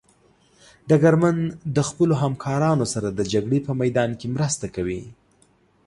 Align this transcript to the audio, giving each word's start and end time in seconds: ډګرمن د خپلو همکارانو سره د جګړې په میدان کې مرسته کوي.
ډګرمن 0.87 1.37
د 1.75 1.77
خپلو 1.89 2.13
همکارانو 2.23 2.85
سره 2.93 3.07
د 3.11 3.19
جګړې 3.33 3.59
په 3.67 3.71
میدان 3.81 4.09
کې 4.19 4.27
مرسته 4.35 4.65
کوي. 4.75 5.01